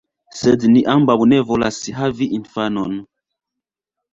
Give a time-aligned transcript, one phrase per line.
[0.37, 2.99] Sed ni ambaŭ ne volas havi infanon.